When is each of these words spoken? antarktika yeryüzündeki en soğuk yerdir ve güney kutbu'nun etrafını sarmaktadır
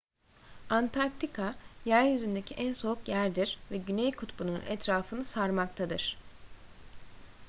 antarktika 0.69 1.53
yeryüzündeki 1.85 2.53
en 2.55 2.73
soğuk 2.73 3.07
yerdir 3.09 3.59
ve 3.71 3.77
güney 3.77 4.11
kutbu'nun 4.11 4.61
etrafını 4.67 5.23
sarmaktadır 5.25 6.17